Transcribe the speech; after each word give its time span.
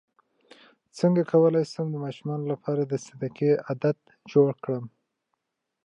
څنګه 0.99 1.21
کولی 1.31 1.63
شم 1.71 1.85
د 1.91 1.95
ماشومانو 2.05 2.45
لپاره 2.53 2.81
د 2.85 2.93
صدقې 3.05 3.51
عادت 3.67 3.97
جوړ 4.31 4.49
کړم 4.63 4.85